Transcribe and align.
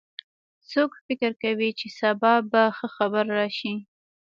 څوک 0.71 0.91
فکر 1.05 1.31
کوي 1.43 1.69
چې 1.79 1.87
سبا 1.99 2.33
به 2.51 2.63
ښه 2.77 2.87
خبر 2.95 3.25
راشي 3.37 3.73